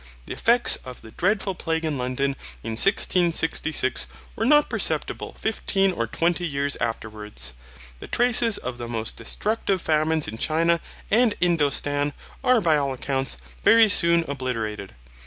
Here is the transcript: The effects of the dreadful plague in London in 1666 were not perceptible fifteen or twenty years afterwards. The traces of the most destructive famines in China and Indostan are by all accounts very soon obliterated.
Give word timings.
The 0.25 0.33
effects 0.33 0.77
of 0.77 1.03
the 1.03 1.11
dreadful 1.11 1.53
plague 1.53 1.85
in 1.85 1.95
London 1.99 2.35
in 2.63 2.71
1666 2.71 4.07
were 4.35 4.47
not 4.47 4.67
perceptible 4.67 5.35
fifteen 5.39 5.91
or 5.91 6.07
twenty 6.07 6.43
years 6.47 6.75
afterwards. 6.77 7.53
The 7.99 8.07
traces 8.07 8.57
of 8.57 8.79
the 8.79 8.87
most 8.89 9.15
destructive 9.15 9.79
famines 9.79 10.27
in 10.27 10.39
China 10.39 10.79
and 11.11 11.35
Indostan 11.39 12.13
are 12.43 12.59
by 12.61 12.77
all 12.77 12.93
accounts 12.93 13.37
very 13.63 13.87
soon 13.89 14.25
obliterated. 14.27 14.95